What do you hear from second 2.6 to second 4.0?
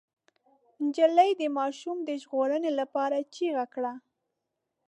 لپاره چيغه کړه.